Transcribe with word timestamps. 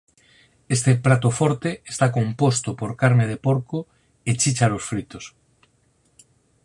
Este 0.75 0.91
prato 1.05 1.29
forte 1.39 1.69
está 1.93 2.07
composto 2.17 2.69
por 2.79 2.91
carne 3.01 3.25
de 3.31 3.37
porco 3.45 3.77
e 4.29 4.31
chícharos 4.41 4.83
fritos. 4.89 5.25